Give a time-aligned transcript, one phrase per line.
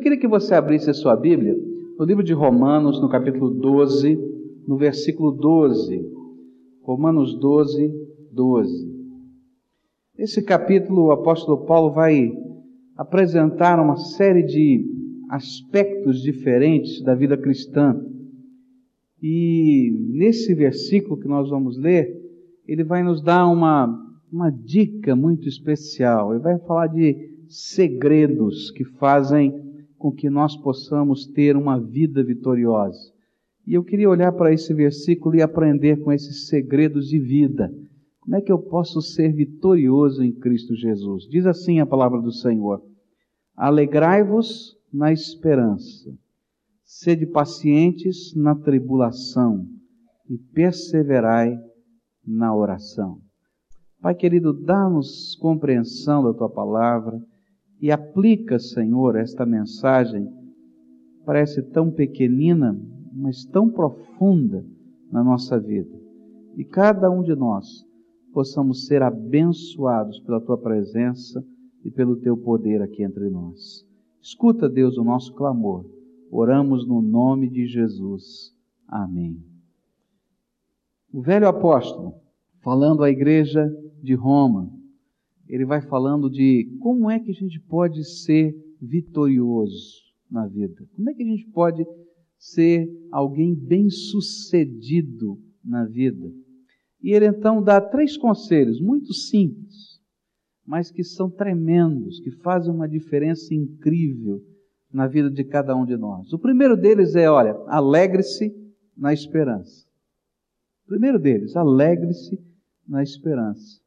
[0.00, 1.54] Eu queria que você abrisse a sua Bíblia
[1.98, 4.18] no livro de Romanos, no capítulo 12,
[4.66, 6.10] no versículo 12.
[6.82, 7.92] Romanos 12,
[8.32, 8.90] 12.
[10.16, 12.32] Esse capítulo, o apóstolo Paulo vai
[12.96, 14.86] apresentar uma série de
[15.28, 17.94] aspectos diferentes da vida cristã.
[19.22, 22.10] E nesse versículo que nós vamos ler,
[22.66, 23.86] ele vai nos dar uma,
[24.32, 26.32] uma dica muito especial.
[26.32, 29.68] Ele vai falar de segredos que fazem
[30.00, 33.12] com que nós possamos ter uma vida vitoriosa.
[33.66, 37.70] E eu queria olhar para esse versículo e aprender com esses segredos de vida.
[38.20, 41.24] Como é que eu posso ser vitorioso em Cristo Jesus?
[41.28, 42.82] Diz assim a palavra do Senhor:
[43.54, 46.10] Alegrai-vos na esperança,
[46.82, 49.66] sede pacientes na tribulação
[50.30, 51.58] e perseverai
[52.26, 53.18] na oração.
[54.00, 57.20] Pai querido, dá-nos compreensão da tua palavra
[57.80, 60.28] e aplica, Senhor, esta mensagem,
[61.24, 62.78] parece tão pequenina,
[63.12, 64.64] mas tão profunda
[65.10, 65.98] na nossa vida.
[66.56, 67.86] E cada um de nós
[68.32, 71.44] possamos ser abençoados pela tua presença
[71.84, 73.86] e pelo teu poder aqui entre nós.
[74.20, 75.84] Escuta, Deus, o nosso clamor.
[76.30, 78.54] Oramos no nome de Jesus.
[78.86, 79.42] Amém.
[81.12, 82.14] O velho apóstolo,
[82.62, 83.68] falando à igreja
[84.02, 84.70] de Roma,
[85.50, 89.96] ele vai falando de como é que a gente pode ser vitorioso
[90.30, 90.86] na vida.
[90.94, 91.84] Como é que a gente pode
[92.38, 96.32] ser alguém bem-sucedido na vida?
[97.02, 100.00] E ele então dá três conselhos muito simples,
[100.64, 104.40] mas que são tremendos, que fazem uma diferença incrível
[104.92, 106.32] na vida de cada um de nós.
[106.32, 108.54] O primeiro deles é, olha, alegre-se
[108.96, 109.84] na esperança.
[110.84, 112.38] O primeiro deles, alegre-se
[112.86, 113.80] na esperança.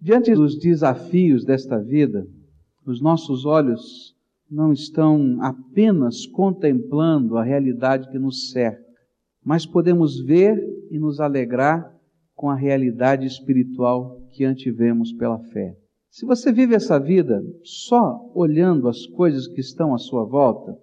[0.00, 2.24] Diante dos desafios desta vida,
[2.86, 4.14] os nossos olhos
[4.48, 8.84] não estão apenas contemplando a realidade que nos cerca,
[9.44, 10.56] mas podemos ver
[10.90, 11.92] e nos alegrar
[12.36, 15.76] com a realidade espiritual que antivemos pela fé.
[16.08, 20.78] Se você vive essa vida só olhando as coisas que estão à sua volta,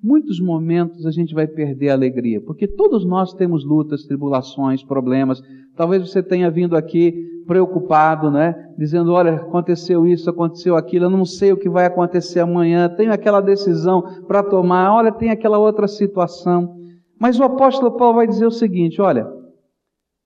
[0.00, 5.40] muitos momentos a gente vai perder a alegria, porque todos nós temos lutas, tribulações, problemas.
[5.76, 8.54] Talvez você tenha vindo aqui preocupado, né?
[8.78, 13.12] Dizendo, olha, aconteceu isso, aconteceu aquilo, eu não sei o que vai acontecer amanhã, tenho
[13.12, 16.76] aquela decisão para tomar, olha, tem aquela outra situação.
[17.18, 19.26] Mas o apóstolo Paulo vai dizer o seguinte, olha,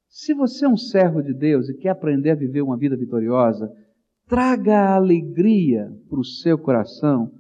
[0.09, 3.71] se você é um servo de Deus e quer aprender a viver uma vida vitoriosa,
[4.28, 7.31] traga alegria para o seu coração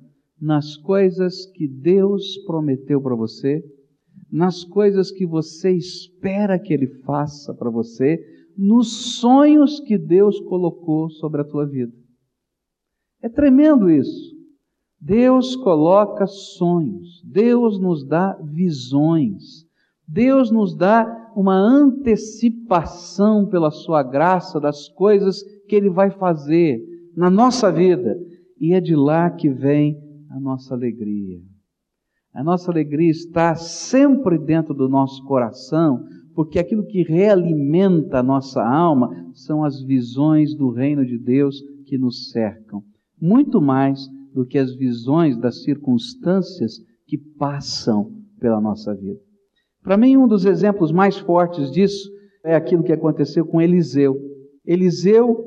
[0.40, 3.62] nas coisas que Deus prometeu para você,
[4.30, 8.18] nas coisas que você espera que Ele faça para você,
[8.56, 11.92] nos sonhos que Deus colocou sobre a tua vida.
[13.22, 14.34] É tremendo isso.
[15.00, 19.66] Deus coloca sonhos, Deus nos dá visões,
[20.08, 26.80] Deus nos dá uma antecipação pela Sua graça das coisas que Ele vai fazer
[27.14, 28.16] na nossa vida.
[28.58, 30.00] E é de lá que vem
[30.30, 31.40] a nossa alegria.
[32.36, 36.04] A nossa alegria está sempre dentro do nosso coração,
[36.34, 41.96] porque aquilo que realimenta a nossa alma são as visões do reino de Deus que
[41.96, 42.82] nos cercam,
[43.18, 46.74] muito mais do que as visões das circunstâncias
[47.06, 49.18] que passam pela nossa vida.
[49.82, 52.10] Para mim, um dos exemplos mais fortes disso
[52.44, 54.14] é aquilo que aconteceu com Eliseu.
[54.62, 55.42] Eliseu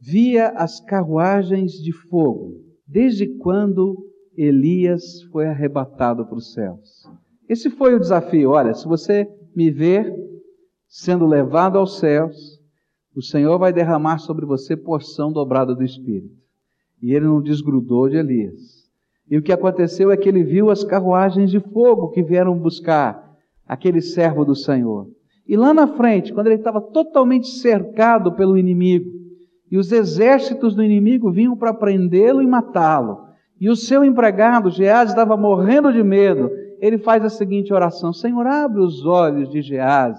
[0.00, 7.08] via as carruagens de fogo desde quando Elias foi arrebatado para os céus.
[7.48, 8.50] Esse foi o desafio.
[8.50, 10.12] Olha, se você me ver
[10.88, 12.60] sendo levado aos céus,
[13.14, 16.34] o Senhor vai derramar sobre você porção dobrada do Espírito.
[17.02, 18.82] E ele não desgrudou de Elias.
[19.30, 23.32] E o que aconteceu é que ele viu as carruagens de fogo que vieram buscar
[23.66, 25.08] aquele servo do Senhor.
[25.46, 29.10] E lá na frente, quando ele estava totalmente cercado pelo inimigo,
[29.70, 33.31] e os exércitos do inimigo vinham para prendê-lo e matá-lo,
[33.62, 36.50] e o seu empregado, Geás, estava morrendo de medo,
[36.80, 40.18] ele faz a seguinte oração: Senhor, abre os olhos de Geás.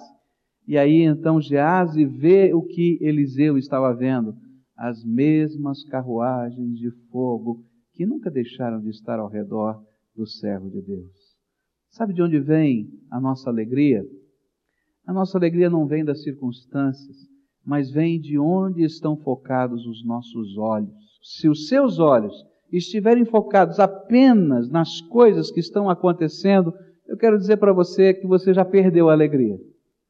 [0.65, 4.33] E aí então Geás vê o que Eliseu estava vendo:
[4.77, 7.61] as mesmas carruagens de fogo
[7.91, 9.77] que nunca deixaram de estar ao redor
[10.15, 11.11] do servo de Deus.
[11.89, 14.05] Sabe de onde vem a nossa alegria?
[15.05, 17.17] A nossa alegria não vem das circunstâncias,
[17.65, 20.95] mas vem de onde estão focados os nossos olhos.
[21.21, 26.73] Se os seus olhos estiverem focados apenas nas coisas que estão acontecendo,
[27.07, 29.57] eu quero dizer para você que você já perdeu a alegria,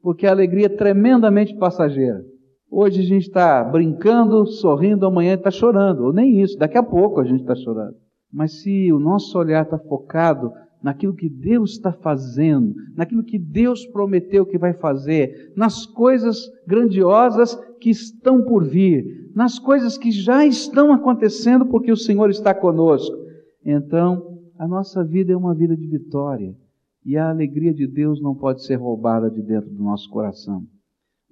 [0.02, 2.24] porque a alegria é tremendamente passageira.
[2.70, 7.20] Hoje a gente está brincando, sorrindo, amanhã está chorando, ou nem isso, daqui a pouco
[7.20, 7.94] a gente está chorando.
[8.32, 10.50] Mas se o nosso olhar está focado
[10.84, 17.58] naquilo que Deus está fazendo, naquilo que Deus prometeu que vai fazer, nas coisas grandiosas
[17.80, 23.16] que estão por vir, nas coisas que já estão acontecendo porque o Senhor está conosco.
[23.64, 26.54] Então, a nossa vida é uma vida de vitória
[27.02, 30.66] e a alegria de Deus não pode ser roubada de dentro do nosso coração.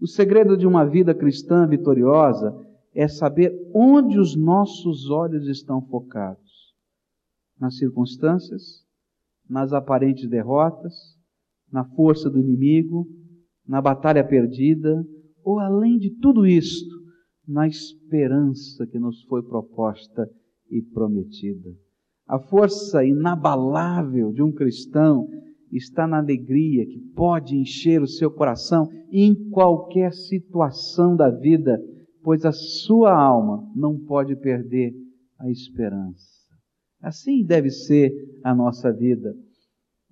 [0.01, 2.57] O segredo de uma vida cristã vitoriosa
[2.95, 6.75] é saber onde os nossos olhos estão focados:
[7.61, 8.82] nas circunstâncias,
[9.53, 10.95] nas aparentes derrotas,
[11.71, 13.07] na força do inimigo,
[13.69, 15.07] na batalha perdida,
[15.45, 16.95] ou além de tudo isto,
[17.47, 20.27] na esperança que nos foi proposta
[20.71, 21.69] e prometida.
[22.27, 25.29] A força inabalável de um cristão
[25.71, 31.79] está na alegria que pode encher o seu coração em qualquer situação da vida,
[32.23, 34.95] pois a sua alma não pode perder
[35.39, 36.42] a esperança.
[37.03, 38.13] Assim deve ser
[38.45, 39.35] a nossa vida.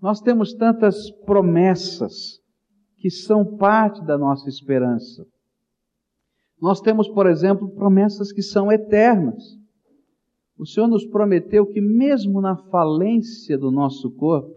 [0.03, 2.41] Nós temos tantas promessas
[2.97, 5.25] que são parte da nossa esperança.
[6.61, 9.43] Nós temos, por exemplo, promessas que são eternas.
[10.59, 14.55] O Senhor nos prometeu que, mesmo na falência do nosso corpo,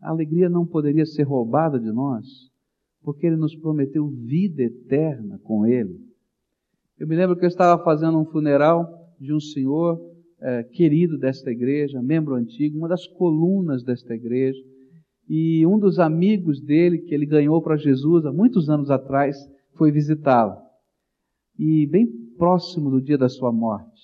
[0.00, 2.26] a alegria não poderia ser roubada de nós,
[3.02, 5.98] porque Ele nos prometeu vida eterna com Ele.
[6.98, 8.86] Eu me lembro que eu estava fazendo um funeral
[9.18, 9.98] de um senhor
[10.44, 14.60] é, querido desta igreja, membro antigo, uma das colunas desta igreja.
[15.26, 19.38] E um dos amigos dele, que ele ganhou para Jesus há muitos anos atrás,
[19.74, 20.54] foi visitá-lo.
[21.58, 22.06] E bem
[22.36, 24.02] próximo do dia da sua morte,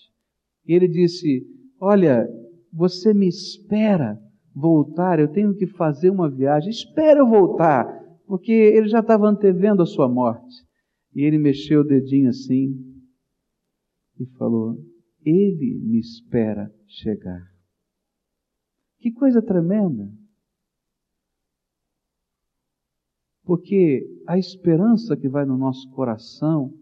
[0.66, 1.44] ele disse:
[1.78, 2.26] Olha,
[2.72, 4.18] você me espera
[4.54, 7.86] voltar, eu tenho que fazer uma viagem, espera eu voltar,
[8.26, 10.54] porque ele já estava antevendo a sua morte.
[11.14, 12.72] E ele mexeu o dedinho assim
[14.18, 14.78] e falou:
[15.24, 17.50] ele me espera chegar.
[18.98, 20.10] Que coisa tremenda!
[23.42, 26.72] Porque a esperança que vai no nosso coração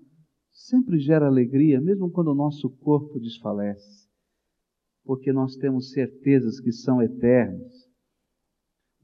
[0.51, 4.09] sempre gera alegria, mesmo quando o nosso corpo desfalece,
[5.05, 7.89] porque nós temos certezas que são eternas.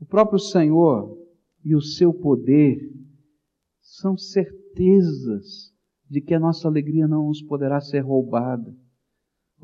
[0.01, 1.17] O próprio Senhor
[1.65, 2.93] e o seu poder
[3.81, 5.73] são certezas
[6.11, 8.77] de que a nossa alegria não nos poderá ser roubada.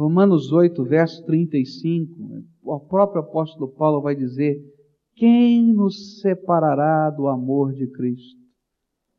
[0.01, 4.59] Romanos 8, verso 35, o próprio apóstolo Paulo vai dizer:
[5.15, 8.41] Quem nos separará do amor de Cristo?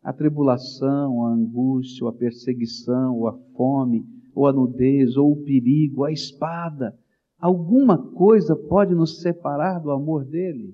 [0.02, 6.12] A tribulação, a angústia, a perseguição, a fome, ou a nudez, ou o perigo, a
[6.12, 6.98] espada.
[7.40, 10.74] Alguma coisa pode nos separar do amor dele?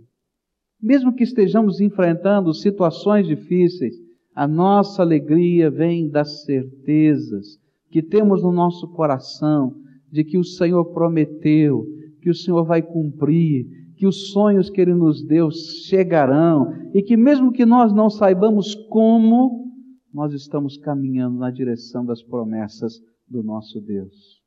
[0.82, 3.96] Mesmo que estejamos enfrentando situações difíceis,
[4.34, 7.60] a nossa alegria vem das certezas
[7.92, 11.86] que temos no nosso coração de que o Senhor prometeu,
[12.22, 13.66] que o Senhor vai cumprir,
[13.96, 18.76] que os sonhos que Ele nos deu chegarão e que, mesmo que nós não saibamos
[18.90, 19.74] como,
[20.14, 24.42] nós estamos caminhando na direção das promessas do nosso Deus.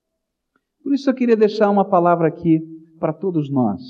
[0.83, 2.61] Por isso eu queria deixar uma palavra aqui
[2.99, 3.83] para todos nós.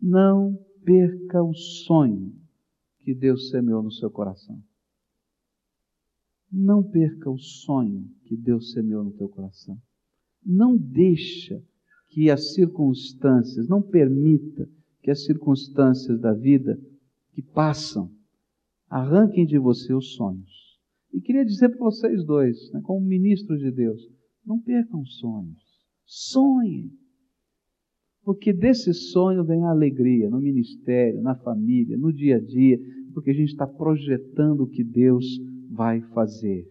[0.00, 2.32] Não perca o sonho
[3.00, 4.58] que Deus semeou no seu coração.
[6.52, 9.76] Não perca o sonho que Deus semeou no teu coração
[10.46, 11.60] não deixa
[12.08, 14.68] que as circunstâncias, não permita
[15.02, 16.80] que as circunstâncias da vida
[17.32, 18.10] que passam
[18.88, 20.78] arranquem de você os sonhos.
[21.12, 24.00] E queria dizer para vocês dois, né, como ministros de Deus,
[24.44, 25.62] não percam sonhos.
[26.04, 26.90] Sonhem.
[28.22, 32.78] Porque desse sonho vem a alegria no ministério, na família, no dia a dia,
[33.12, 35.24] porque a gente está projetando o que Deus
[35.70, 36.68] vai fazer.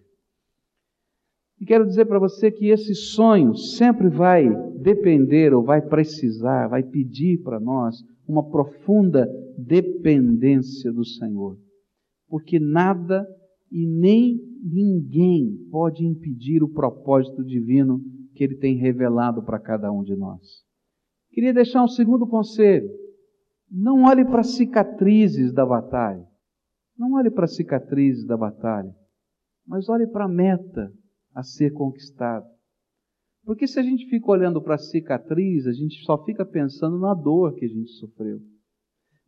[1.60, 4.46] E quero dizer para você que esse sonho sempre vai
[4.82, 11.58] depender ou vai precisar, vai pedir para nós uma profunda dependência do Senhor.
[12.28, 13.26] Porque nada
[13.72, 18.02] e nem ninguém pode impedir o propósito divino
[18.34, 20.42] que Ele tem revelado para cada um de nós.
[21.32, 22.90] Queria deixar um segundo conselho.
[23.72, 26.26] Não olhe para cicatrizes da batalha.
[26.98, 28.94] Não olhe para cicatrizes da batalha,
[29.68, 30.92] mas olhe para a meta
[31.36, 32.46] a ser conquistado.
[33.44, 37.14] Porque se a gente fica olhando para a cicatriz, a gente só fica pensando na
[37.14, 38.40] dor que a gente sofreu.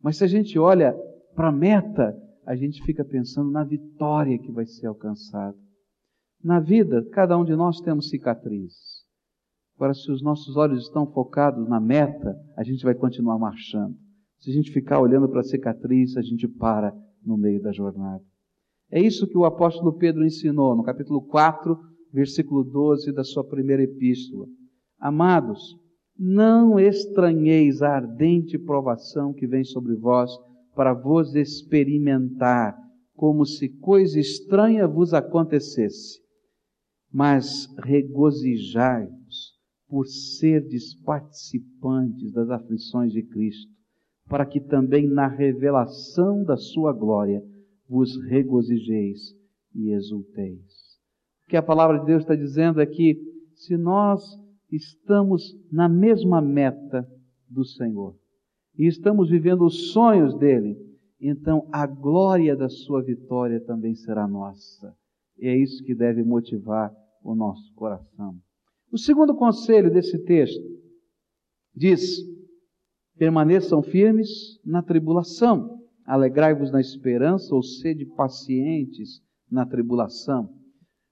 [0.01, 0.95] Mas se a gente olha
[1.35, 5.55] para a meta, a gente fica pensando na vitória que vai ser alcançada.
[6.43, 9.05] Na vida, cada um de nós temos cicatrizes.
[9.75, 13.95] Agora, se os nossos olhos estão focados na meta, a gente vai continuar marchando.
[14.39, 16.91] Se a gente ficar olhando para a cicatriz, a gente para
[17.23, 18.23] no meio da jornada.
[18.89, 21.77] É isso que o apóstolo Pedro ensinou no capítulo 4,
[22.13, 24.47] versículo 12 da sua primeira epístola.
[24.99, 25.77] Amados,
[26.19, 30.31] Não estranheis a ardente provação que vem sobre vós
[30.75, 32.75] para vos experimentar,
[33.15, 36.19] como se coisa estranha vos acontecesse.
[37.11, 43.71] Mas regozijai-vos por serdes participantes das aflições de Cristo,
[44.27, 47.43] para que também na revelação da sua glória
[47.87, 49.35] vos regozijeis
[49.73, 50.87] e exulteis.
[51.48, 53.18] Que a palavra de Deus está dizendo é que
[53.56, 54.22] se nós
[54.72, 57.08] estamos na mesma meta
[57.50, 58.16] do Senhor
[58.77, 60.77] e estamos vivendo os sonhos dele,
[61.20, 64.94] então a glória da sua vitória também será nossa.
[65.38, 68.36] E é isso que deve motivar o nosso coração.
[68.92, 70.63] O segundo conselho desse texto
[71.75, 72.20] diz:
[73.18, 80.50] permaneçam firmes na tribulação, alegrai-vos na esperança ou sede pacientes na tribulação.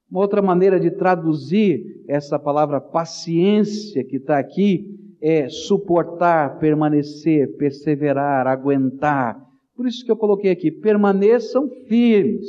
[0.09, 4.85] Uma outra maneira de traduzir essa palavra paciência que está aqui
[5.21, 9.41] é suportar, permanecer, perseverar, aguentar.
[9.75, 12.47] Por isso que eu coloquei aqui: permaneçam firmes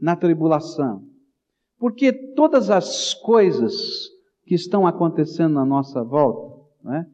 [0.00, 1.02] na tribulação.
[1.78, 4.08] Porque todas as coisas
[4.44, 7.06] que estão acontecendo na nossa volta, né,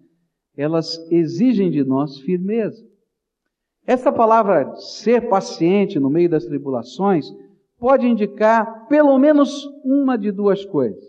[0.57, 2.83] elas exigem de nós firmeza.
[3.87, 7.27] Essa palavra ser paciente no meio das tribulações
[7.79, 11.05] pode indicar pelo menos uma de duas coisas.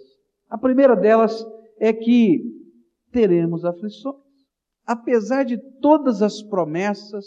[0.50, 1.46] A primeira delas
[1.80, 2.42] é que
[3.12, 4.24] teremos aflições.
[4.86, 7.26] Apesar de todas as promessas,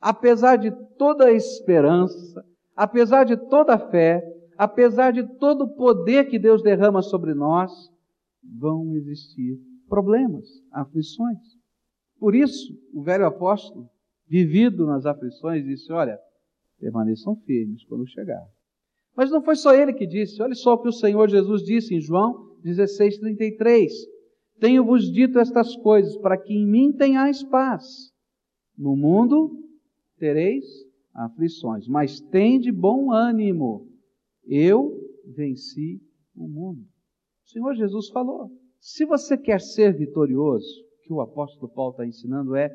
[0.00, 2.44] apesar de toda a esperança,
[2.76, 4.22] apesar de toda a fé,
[4.56, 7.72] apesar de todo o poder que Deus derrama sobre nós,
[8.58, 9.58] vão existir
[9.88, 11.38] problemas, aflições.
[12.18, 13.88] Por isso, o velho apóstolo,
[14.28, 16.18] vivido nas aflições, disse: Olha,
[16.78, 18.46] permaneçam firmes quando chegar.
[19.20, 21.94] Mas não foi só ele que disse, olha só o que o Senhor Jesus disse
[21.94, 23.90] em João 16,33.
[24.58, 27.84] Tenho-vos dito estas coisas para que em mim tenhais paz.
[28.78, 29.62] No mundo
[30.16, 30.64] tereis
[31.14, 33.86] aflições, mas tende bom ânimo.
[34.46, 34.98] Eu
[35.36, 36.00] venci
[36.34, 36.80] o mundo.
[37.44, 38.48] O Senhor Jesus falou.
[38.78, 42.70] Se você quer ser vitorioso, o que o apóstolo Paulo está ensinando é: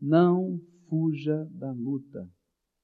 [0.00, 0.58] não
[0.88, 2.26] fuja da luta.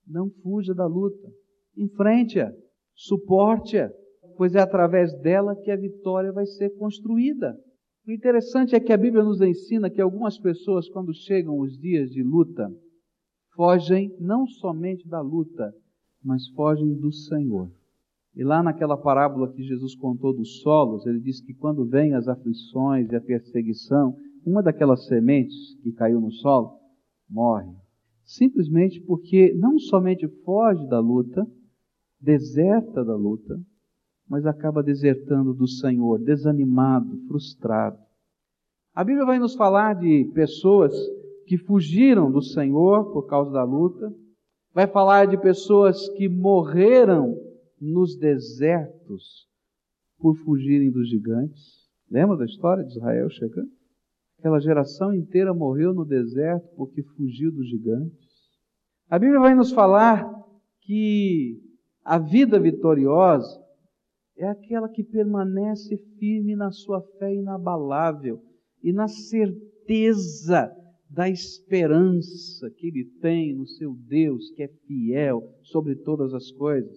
[0.06, 1.26] Não fuja da luta.
[1.74, 2.52] Enfrente-a
[2.98, 3.90] suporte-a,
[4.36, 7.56] pois é através dela que a vitória vai ser construída.
[8.06, 12.10] O interessante é que a Bíblia nos ensina que algumas pessoas, quando chegam os dias
[12.10, 12.68] de luta,
[13.54, 15.72] fogem não somente da luta,
[16.24, 17.70] mas fogem do Senhor.
[18.34, 22.26] E lá naquela parábola que Jesus contou dos solos, ele diz que quando vêm as
[22.26, 26.72] aflições e a perseguição, uma daquelas sementes que caiu no solo
[27.28, 27.70] morre.
[28.24, 31.46] Simplesmente porque não somente foge da luta,
[32.20, 33.58] deserta da luta,
[34.28, 37.98] mas acaba desertando do Senhor, desanimado, frustrado.
[38.94, 40.92] A Bíblia vai nos falar de pessoas
[41.46, 44.12] que fugiram do Senhor por causa da luta,
[44.74, 47.36] vai falar de pessoas que morreram
[47.80, 49.48] nos desertos
[50.18, 51.88] por fugirem dos gigantes.
[52.10, 53.70] Lembra da história de Israel chegando?
[54.38, 58.28] Aquela geração inteira morreu no deserto porque fugiu dos gigantes.
[59.08, 60.30] A Bíblia vai nos falar
[60.82, 61.60] que
[62.08, 63.62] a vida vitoriosa
[64.34, 68.40] é aquela que permanece firme na sua fé inabalável
[68.82, 70.74] e na certeza
[71.10, 76.96] da esperança que ele tem no seu Deus, que é fiel sobre todas as coisas.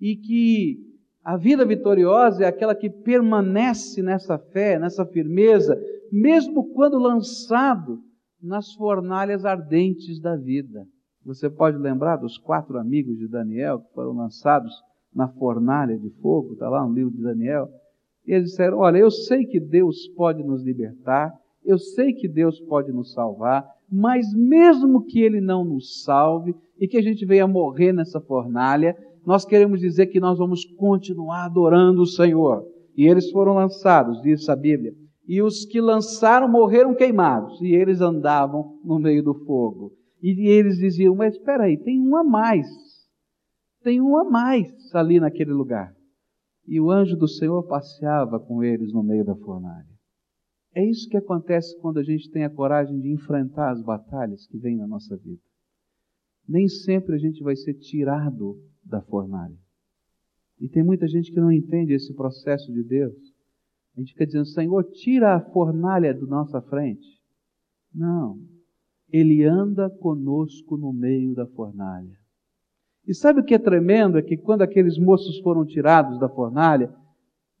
[0.00, 0.78] E que
[1.24, 5.76] a vida vitoriosa é aquela que permanece nessa fé, nessa firmeza,
[6.12, 8.00] mesmo quando lançado
[8.40, 10.86] nas fornalhas ardentes da vida.
[11.26, 14.72] Você pode lembrar dos quatro amigos de Daniel que foram lançados
[15.12, 17.68] na fornalha de fogo, está lá no livro de Daniel.
[18.24, 22.60] E eles disseram: Olha, eu sei que Deus pode nos libertar, eu sei que Deus
[22.60, 27.48] pode nos salvar, mas mesmo que Ele não nos salve e que a gente venha
[27.48, 32.64] morrer nessa fornalha, nós queremos dizer que nós vamos continuar adorando o Senhor.
[32.96, 34.94] E eles foram lançados, diz a Bíblia.
[35.26, 39.90] E os que lançaram morreram queimados, e eles andavam no meio do fogo.
[40.22, 42.66] E eles diziam: Mas espera aí, tem um a mais.
[43.82, 45.94] Tem um a mais ali naquele lugar.
[46.66, 49.86] E o anjo do Senhor passeava com eles no meio da fornalha.
[50.74, 54.58] É isso que acontece quando a gente tem a coragem de enfrentar as batalhas que
[54.58, 55.40] vêm na nossa vida.
[56.46, 59.56] Nem sempre a gente vai ser tirado da fornalha.
[60.60, 63.14] E tem muita gente que não entende esse processo de Deus.
[63.96, 67.20] A gente fica dizendo, Senhor, tira a fornalha da nossa frente.
[67.94, 68.38] Não.
[69.10, 72.18] Ele anda conosco no meio da fornalha.
[73.06, 74.18] E sabe o que é tremendo?
[74.18, 76.92] É que quando aqueles moços foram tirados da fornalha,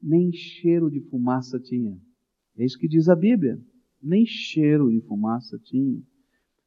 [0.02, 1.96] nem cheiro de fumaça tinha.
[2.58, 3.58] É isso que diz a Bíblia.
[4.02, 6.00] nem cheiro de fumaça tinha.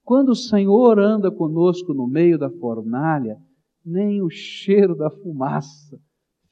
[0.04, 3.38] Quando o Senhor anda conosco no meio da fornalha,
[3.86, 6.00] nem o cheiro da fumaça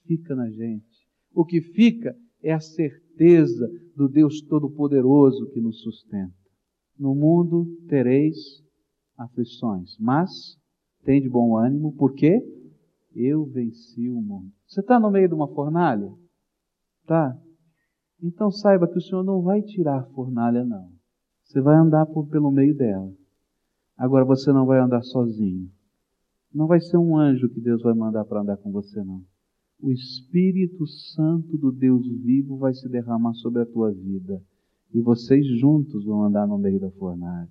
[0.05, 0.86] fica na gente.
[1.34, 6.34] O que fica é a certeza do Deus Todo-Poderoso que nos sustenta.
[6.99, 8.35] No mundo tereis
[9.17, 10.57] aflições, mas
[11.03, 12.41] tem de bom ânimo, porque
[13.15, 14.51] eu venci o mundo.
[14.67, 16.11] Você está no meio de uma fornalha?
[17.05, 17.37] Tá?
[18.21, 20.91] Então saiba que o Senhor não vai tirar a fornalha, não.
[21.43, 23.11] Você vai andar por, pelo meio dela.
[23.97, 25.71] Agora você não vai andar sozinho.
[26.53, 29.23] Não vai ser um anjo que Deus vai mandar para andar com você, não.
[29.79, 34.41] O Espírito Santo do Deus vivo vai se derramar sobre a tua vida.
[34.94, 37.50] E vocês juntos vão andar no meio da fornalha.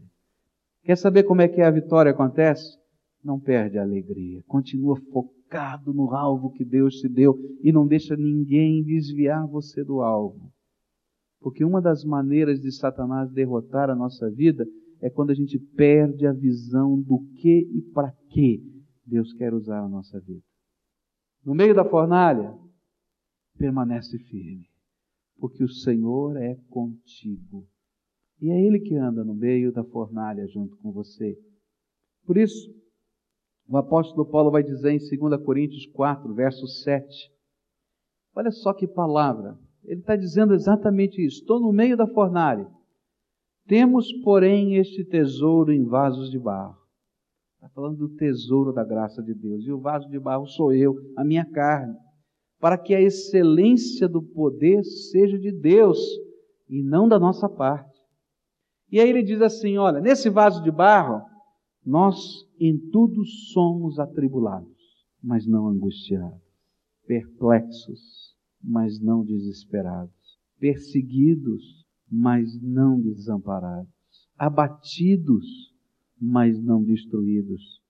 [0.83, 2.79] Quer saber como é que a vitória acontece?
[3.23, 4.43] Não perde a alegria.
[4.47, 10.01] Continua focado no alvo que Deus te deu e não deixa ninguém desviar você do
[10.01, 10.53] alvo.
[11.41, 14.67] Porque uma das maneiras de Satanás derrotar a nossa vida
[15.01, 18.63] é quando a gente perde a visão do que e para que
[19.05, 20.43] Deus quer usar a nossa vida.
[21.45, 22.57] No meio da fornalha,
[23.57, 24.67] permanece firme,
[25.39, 27.67] porque o Senhor é contigo.
[28.41, 31.39] E é Ele que anda no meio da fornalha junto com você.
[32.25, 32.69] Por isso,
[33.69, 37.07] o apóstolo Paulo vai dizer em 2 Coríntios 4, verso 7.
[38.35, 39.59] Olha só que palavra.
[39.85, 41.41] Ele está dizendo exatamente isso.
[41.41, 42.69] Estou no meio da fornalha.
[43.67, 46.77] Temos, porém, este tesouro em vasos de barro.
[47.55, 49.65] Está falando do tesouro da graça de Deus.
[49.67, 51.97] E o vaso de barro sou eu, a minha carne.
[52.59, 55.99] Para que a excelência do poder seja de Deus
[56.69, 57.97] e não da nossa parte.
[58.91, 61.23] E aí ele diz assim: olha, nesse vaso de barro,
[61.85, 62.17] nós
[62.59, 64.77] em tudo somos atribulados,
[65.23, 66.41] mas não angustiados,
[67.07, 70.13] perplexos, mas não desesperados,
[70.59, 73.93] perseguidos, mas não desamparados,
[74.37, 75.47] abatidos,
[76.21, 77.81] mas não destruídos,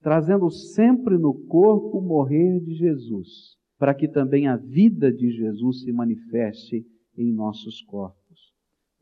[0.00, 5.80] trazendo sempre no corpo o morrer de Jesus, para que também a vida de Jesus
[5.80, 8.52] se manifeste em nossos corpos.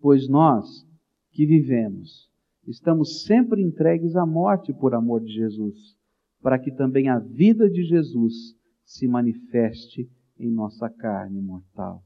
[0.00, 0.86] Pois nós
[1.32, 2.30] que vivemos,
[2.64, 5.96] estamos sempre entregues à morte por amor de Jesus,
[6.40, 12.00] para que também a vida de Jesus se manifeste em nossa carne mortal.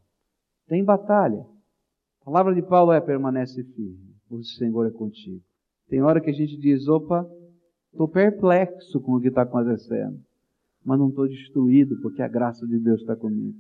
[0.67, 1.47] Tem batalha,
[2.23, 5.45] a palavra de Paulo é: permanece firme, o Senhor é contigo.
[5.89, 7.29] Tem hora que a gente diz: opa,
[7.93, 10.19] estou perplexo com o que está acontecendo,
[10.85, 13.57] mas não estou destruído porque a graça de Deus está comigo.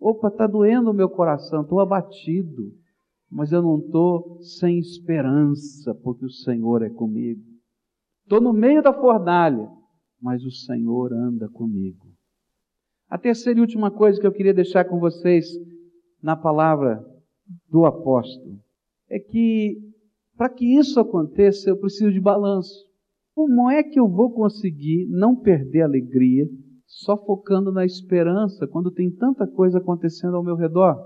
[0.00, 2.72] Opa, está doendo o meu coração, estou abatido,
[3.30, 7.42] mas eu não estou sem esperança porque o Senhor é comigo.
[8.22, 9.68] Estou no meio da fornalha,
[10.20, 12.06] mas o Senhor anda comigo.
[13.08, 15.46] A terceira e última coisa que eu queria deixar com vocês
[16.22, 17.04] na palavra
[17.70, 18.58] do apóstolo
[19.08, 19.78] é que
[20.36, 22.84] para que isso aconteça eu preciso de balanço.
[23.34, 26.46] Como é que eu vou conseguir não perder a alegria
[26.86, 30.96] só focando na esperança quando tem tanta coisa acontecendo ao meu redor?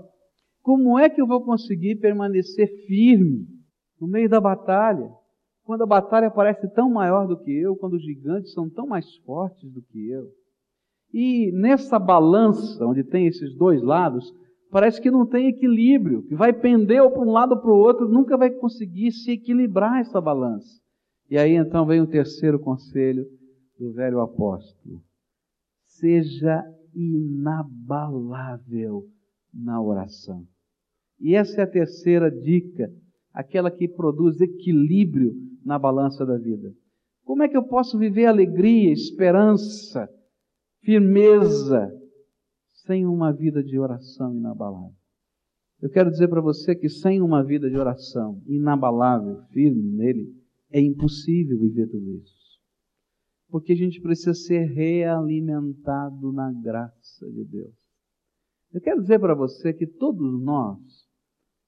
[0.61, 3.47] Como é que eu vou conseguir permanecer firme
[3.99, 5.09] no meio da batalha?
[5.63, 9.11] Quando a batalha parece tão maior do que eu, quando os gigantes são tão mais
[9.25, 10.27] fortes do que eu.
[11.11, 14.31] E nessa balança, onde tem esses dois lados,
[14.69, 17.77] parece que não tem equilíbrio, que vai pender ou para um lado ou para o
[17.77, 20.79] outro, nunca vai conseguir se equilibrar essa balança.
[21.29, 23.25] E aí então vem o terceiro conselho
[23.77, 25.01] do velho apóstolo:
[25.85, 26.63] seja
[26.93, 27.47] inabalável
[29.53, 30.45] na oração.
[31.19, 32.91] E essa é a terceira dica,
[33.33, 36.73] aquela que produz equilíbrio na balança da vida.
[37.23, 40.09] Como é que eu posso viver alegria, esperança,
[40.81, 41.91] firmeza,
[42.89, 44.95] sem uma vida de oração inabalável.
[45.81, 50.38] Eu quero dizer para você que sem uma vida de oração inabalável, firme nele,
[50.71, 52.59] é impossível viver tudo isso.
[53.49, 57.73] Porque a gente precisa ser realimentado na graça de Deus.
[58.71, 60.79] Eu quero dizer para você que todos nós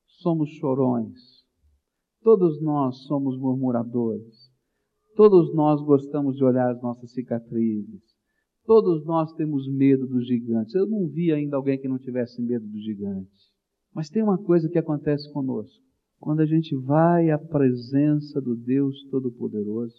[0.06, 1.20] somos chorões,
[2.22, 4.52] todos nós somos murmuradores,
[5.16, 8.12] todos nós gostamos de olhar as nossas cicatrizes,
[8.66, 10.74] Todos nós temos medo dos gigantes.
[10.76, 13.52] Eu não vi ainda alguém que não tivesse medo dos gigantes.
[13.94, 15.84] Mas tem uma coisa que acontece conosco.
[16.22, 19.96] Quando a gente vai à presença do Deus Todo-Poderoso,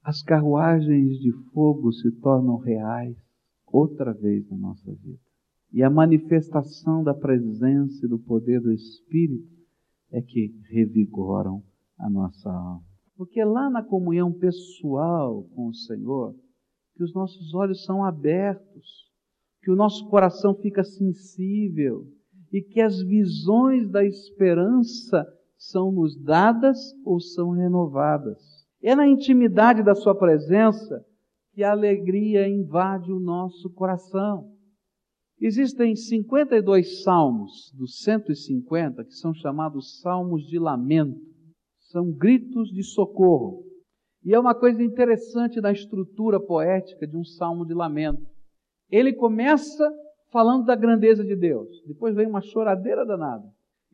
[0.00, 3.16] as carruagens de fogo se tornam reais
[3.66, 5.18] outra vez na nossa vida.
[5.72, 9.50] E a manifestação da presença e do poder do Espírito
[10.12, 11.60] é que revigoram
[11.98, 12.84] a nossa alma.
[13.16, 16.36] Porque lá na comunhão pessoal com o Senhor,
[16.94, 19.10] que os nossos olhos são abertos,
[19.60, 22.06] que o nosso coração fica sensível
[22.52, 28.38] e que as visões da esperança são-nos dadas ou são renovadas.
[28.82, 31.04] É na intimidade da Sua presença
[31.52, 34.50] que a alegria invade o nosso coração.
[35.40, 41.20] Existem 52 salmos dos 150 que são chamados salmos de lamento.
[41.90, 43.64] São gritos de socorro.
[44.24, 48.22] E é uma coisa interessante na estrutura poética de um salmo de lamento.
[48.88, 49.84] Ele começa
[50.32, 53.44] falando da grandeza de Deus, depois vem uma choradeira danada.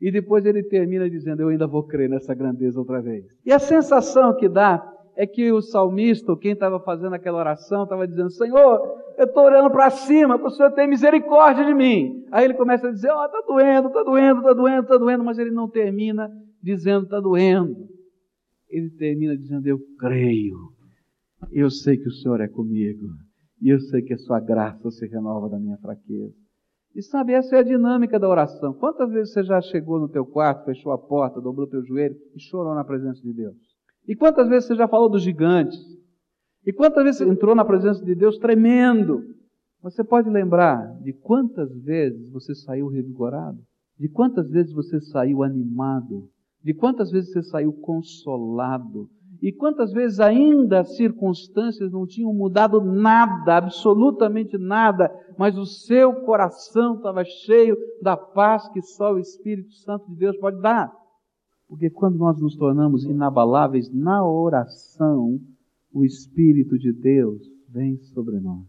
[0.01, 3.25] E depois ele termina dizendo: Eu ainda vou crer nessa grandeza outra vez.
[3.45, 4.81] E a sensação que dá
[5.15, 9.69] é que o salmista, quem estava fazendo aquela oração, estava dizendo: Senhor, eu estou orando
[9.69, 12.25] para cima, para o Senhor ter misericórdia de mim.
[12.31, 15.23] Aí ele começa a dizer: Ó, oh, está doendo, está doendo, está doendo, está doendo,
[15.25, 16.31] mas ele não termina
[16.63, 17.89] dizendo: Está doendo.
[18.69, 20.55] Ele termina dizendo: Eu creio,
[21.51, 23.07] eu sei que o Senhor é comigo,
[23.61, 26.33] e eu sei que a Sua graça se renova da minha fraqueza.
[26.95, 28.73] E sabe, essa é a dinâmica da oração.
[28.73, 32.39] Quantas vezes você já chegou no teu quarto, fechou a porta, dobrou teu joelho e
[32.39, 33.55] chorou na presença de Deus?
[34.07, 35.79] E quantas vezes você já falou dos gigantes?
[36.65, 39.23] E quantas vezes você entrou na presença de Deus tremendo?
[39.81, 43.59] Você pode lembrar de quantas vezes você saiu revigorado?
[43.97, 46.27] De quantas vezes você saiu animado?
[46.63, 49.09] De quantas vezes você saiu consolado?
[49.41, 56.13] E quantas vezes ainda as circunstâncias não tinham mudado nada, absolutamente nada, mas o seu
[56.25, 60.91] coração estava cheio da paz que só o Espírito Santo de Deus pode dar.
[61.69, 65.39] Porque quando nós nos tornamos inabaláveis na oração,
[65.93, 68.65] o Espírito de Deus vem sobre nós.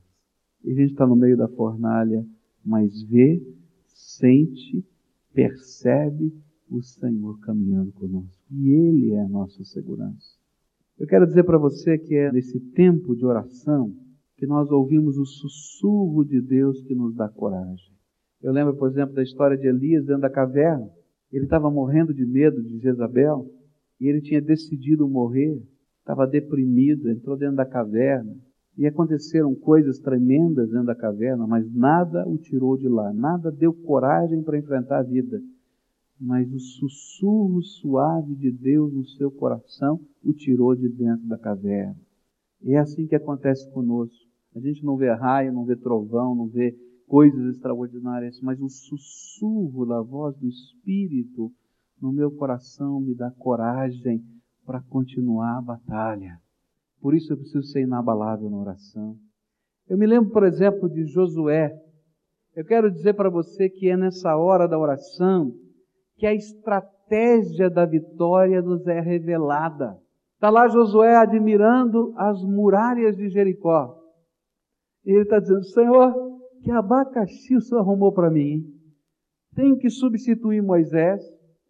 [0.63, 2.25] E a gente está no meio da fornalha,
[2.65, 3.43] mas vê,
[3.87, 4.85] sente,
[5.33, 6.33] percebe
[6.71, 8.45] o Senhor caminhando conosco.
[8.51, 10.40] E Ele é a nossa segurança.
[11.01, 13.91] Eu quero dizer para você que é nesse tempo de oração
[14.37, 17.91] que nós ouvimos o sussurro de Deus que nos dá coragem.
[18.43, 20.87] Eu lembro, por exemplo, da história de Elias dentro da caverna.
[21.33, 23.47] Ele estava morrendo de medo de Jezabel
[23.99, 25.59] e ele tinha decidido morrer,
[26.01, 28.37] estava deprimido, entrou dentro da caverna
[28.77, 33.73] e aconteceram coisas tremendas dentro da caverna, mas nada o tirou de lá, nada deu
[33.73, 35.41] coragem para enfrentar a vida.
[36.21, 41.97] Mas o sussurro suave de Deus no seu coração o tirou de dentro da caverna.
[42.63, 44.29] E é assim que acontece conosco.
[44.55, 49.87] A gente não vê raio, não vê trovão, não vê coisas extraordinárias, mas o sussurro
[49.87, 51.51] da voz do Espírito
[52.01, 54.23] no meu coração me dá coragem
[54.67, 56.39] para continuar a batalha.
[57.01, 59.17] Por isso eu preciso ser inabalável na oração.
[59.89, 61.75] Eu me lembro, por exemplo, de Josué.
[62.55, 65.53] Eu quero dizer para você que é nessa hora da oração
[66.21, 69.97] que a estratégia da vitória nos é revelada.
[70.35, 73.97] Está lá Josué admirando as muralhas de Jericó.
[75.05, 76.15] E ele está dizendo: Senhor,
[76.63, 78.63] que abacaxi o Senhor arrumou para mim?
[79.55, 81.23] Tem que substituir Moisés,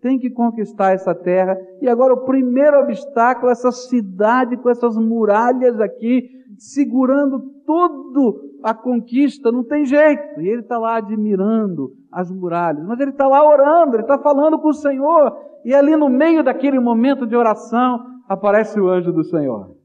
[0.02, 5.80] tem que conquistar essa terra, e agora o primeiro obstáculo, essa cidade com essas muralhas
[5.80, 10.40] aqui, segurando tudo a conquista, não tem jeito.
[10.40, 14.58] E ele está lá admirando as muralhas, mas ele está lá orando, ele está falando
[14.58, 19.24] com o Senhor, e ali no meio daquele momento de oração, aparece o anjo do
[19.24, 19.76] Senhor.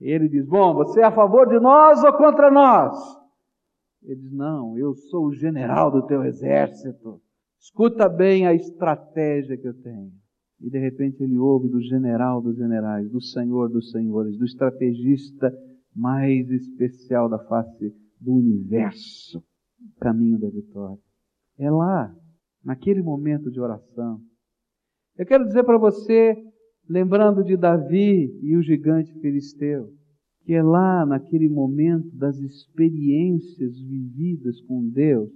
[0.00, 2.96] Ele diz: Bom, você é a favor de nós ou contra nós?
[4.02, 7.20] Ele diz: Não, eu sou o general do teu exército.
[7.60, 10.12] Escuta bem a estratégia que eu tenho.
[10.60, 15.52] E de repente ele ouve do general dos generais, do senhor dos senhores, do estrategista
[15.94, 21.07] mais especial da face do universo, o caminho da vitória.
[21.58, 22.14] É lá,
[22.64, 24.20] naquele momento de oração.
[25.16, 26.36] Eu quero dizer para você,
[26.88, 29.88] lembrando de Davi e o gigante filisteu,
[30.44, 35.28] que é lá naquele momento das experiências vividas com Deus,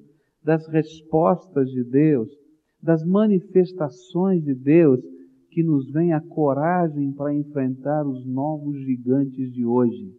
[0.42, 2.28] das respostas de Deus,
[2.80, 5.00] das manifestações de Deus,
[5.50, 10.14] que nos vem a coragem para enfrentar os novos gigantes de hoje.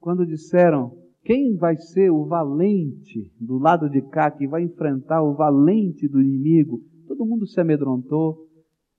[0.00, 5.34] Quando disseram, quem vai ser o valente do lado de cá, que vai enfrentar o
[5.34, 6.82] valente do inimigo?
[7.08, 8.46] Todo mundo se amedrontou.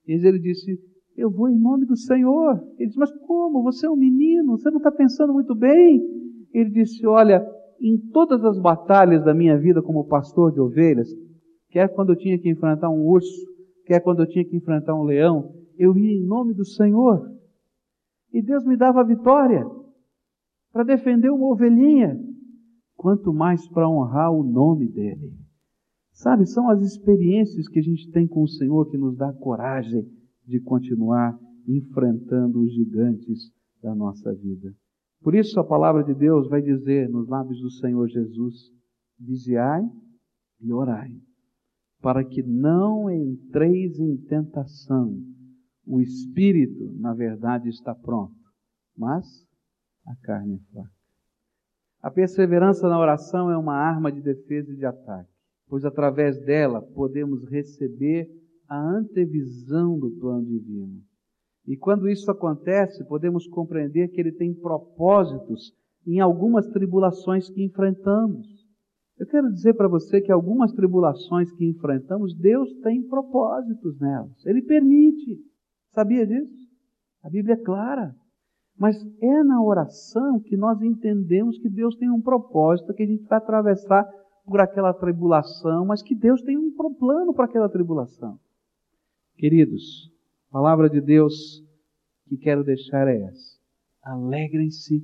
[0.07, 0.79] E ele disse,
[1.15, 2.59] eu vou em nome do Senhor.
[2.79, 3.61] Ele disse, mas como?
[3.63, 6.01] Você é um menino, você não está pensando muito bem?
[6.51, 7.45] Ele disse, olha,
[7.79, 11.09] em todas as batalhas da minha vida como pastor de ovelhas,
[11.69, 13.45] quer quando eu tinha que enfrentar um urso,
[13.85, 17.29] quer quando eu tinha que enfrentar um leão, eu ia em nome do Senhor.
[18.33, 19.63] E Deus me dava a vitória
[20.75, 22.19] para defender uma ovelhinha,
[22.97, 25.31] quanto mais para honrar o nome dele.
[26.11, 30.05] Sabe, são as experiências que a gente tem com o Senhor que nos dá coragem
[30.45, 34.75] de continuar enfrentando os gigantes da nossa vida.
[35.21, 38.69] Por isso a palavra de Deus vai dizer nos lábios do Senhor Jesus:
[39.17, 39.81] vigiai
[40.59, 41.15] e orai,
[42.01, 45.17] para que não entreis em tentação.
[45.88, 48.35] O espírito, na verdade, está pronto,
[48.97, 49.45] mas
[50.06, 50.91] a carne é fraca.
[52.02, 55.32] A perseverança na oração é uma arma de defesa e de ataque,
[55.68, 58.30] pois através dela podemos receber
[58.68, 61.02] a antevisão do plano divino.
[61.68, 65.74] E quando isso acontece, podemos compreender que ele tem propósitos
[66.06, 68.48] em algumas tribulações que enfrentamos.
[69.18, 74.46] Eu quero dizer para você que algumas tribulações que enfrentamos, Deus tem propósitos nelas.
[74.46, 75.39] Ele permite.
[75.91, 76.54] Sabia disso?
[77.24, 78.15] A Bíblia é clara.
[78.77, 83.23] Mas é na oração que nós entendemos que Deus tem um propósito, que a gente
[83.23, 84.05] vai atravessar
[84.45, 88.38] por aquela tribulação, mas que Deus tem um plano para aquela tribulação.
[89.38, 90.11] Queridos,
[90.49, 91.63] a palavra de Deus
[92.27, 93.59] que quero deixar é essa.
[94.03, 95.03] Alegrem-se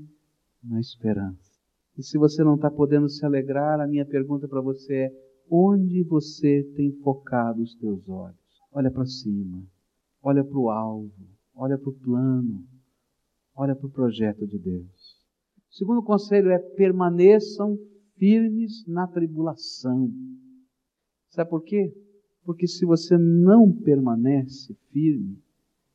[0.64, 1.52] na esperança.
[1.98, 5.12] E se você não está podendo se alegrar, a minha pergunta para você é:
[5.50, 8.38] onde você tem focado os teus olhos?
[8.72, 9.64] Olha para cima,
[10.24, 11.12] olha para o alvo,
[11.54, 12.64] olha para o plano,
[13.62, 15.22] olha para o projeto de Deus.
[15.70, 17.78] O segundo conselho é permaneçam
[18.18, 20.12] firmes na tribulação.
[21.30, 21.94] Sabe por quê?
[22.44, 25.38] Porque se você não permanece firme,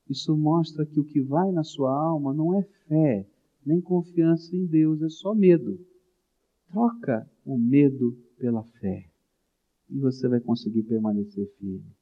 [0.08, 3.28] isso mostra que o que vai na sua alma não é fé,
[3.64, 5.76] nem confiança em Deus, é só medo.
[6.70, 9.10] Troca o medo pela fé
[9.90, 11.92] e você vai conseguir permanecer firme.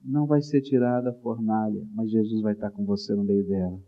[0.00, 3.82] Não vai ser tirada a fornalha, mas Jesus vai estar com você no meio dela.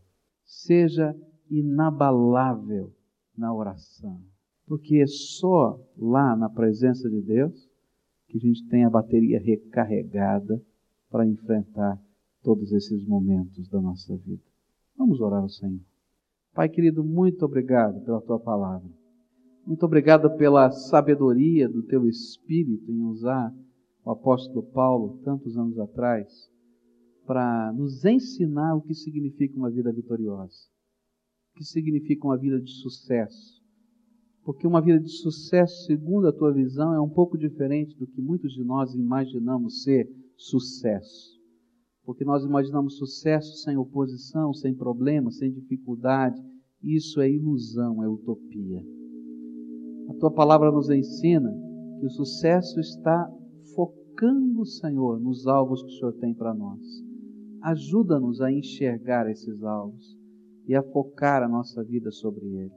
[0.51, 1.17] Seja
[1.49, 2.93] inabalável
[3.39, 4.21] na oração,
[4.67, 7.71] porque é só lá na presença de Deus
[8.27, 10.61] que a gente tem a bateria recarregada
[11.09, 12.03] para enfrentar
[12.43, 14.43] todos esses momentos da nossa vida.
[14.97, 15.81] Vamos orar ao Senhor.
[16.53, 18.91] Pai querido, muito obrigado pela tua palavra.
[19.65, 23.55] Muito obrigado pela sabedoria do teu espírito em usar
[24.05, 26.51] o apóstolo Paulo tantos anos atrás
[27.31, 30.67] para nos ensinar o que significa uma vida vitoriosa,
[31.55, 33.63] o que significa uma vida de sucesso.
[34.43, 38.21] Porque uma vida de sucesso, segundo a tua visão, é um pouco diferente do que
[38.21, 41.39] muitos de nós imaginamos ser sucesso.
[42.05, 46.43] Porque nós imaginamos sucesso sem oposição, sem problema, sem dificuldade.
[46.83, 48.85] Isso é ilusão, é utopia.
[50.09, 51.57] A tua palavra nos ensina
[52.01, 53.33] que o sucesso está
[53.77, 57.09] focando, Senhor, nos alvos que o Senhor tem para nós.
[57.63, 60.17] Ajuda-nos a enxergar esses alvos
[60.67, 62.73] e a focar a nossa vida sobre eles.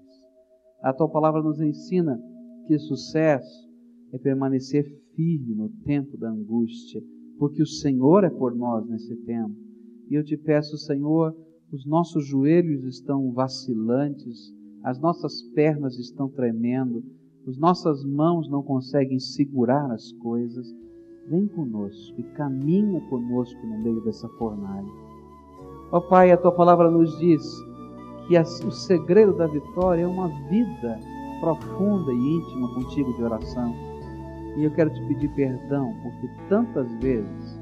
[0.82, 2.20] A tua palavra nos ensina
[2.68, 3.70] que sucesso
[4.12, 7.02] é permanecer firme no tempo da angústia,
[7.38, 9.56] porque o Senhor é por nós nesse tempo.
[10.10, 11.36] E eu te peço, Senhor,
[11.72, 17.04] os nossos joelhos estão vacilantes, as nossas pernas estão tremendo,
[17.48, 20.68] as nossas mãos não conseguem segurar as coisas.
[21.28, 24.92] Vem conosco e caminha conosco no meio dessa fornalha.
[25.92, 27.44] Ó Pai, a tua palavra nos diz
[28.28, 31.00] que o segredo da vitória é uma vida
[31.40, 33.74] profunda e íntima contigo de oração
[34.56, 37.60] e eu quero te pedir perdão, porque tantas vezes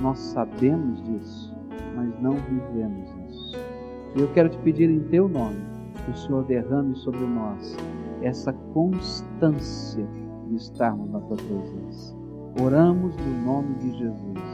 [0.00, 1.54] nós sabemos disso,
[1.96, 3.58] mas não vivemos isso.
[4.16, 5.60] E eu quero te pedir em teu nome
[6.04, 7.76] que o Senhor derrame sobre nós
[8.22, 10.06] essa constância
[10.48, 12.19] de estarmos na tua presença.
[12.58, 14.49] Oramos no nome de Jesus.